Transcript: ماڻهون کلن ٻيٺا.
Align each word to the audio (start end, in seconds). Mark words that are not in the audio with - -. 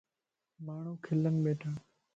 ماڻهون 0.65 0.95
کلن 1.05 1.35
ٻيٺا. 1.43 1.69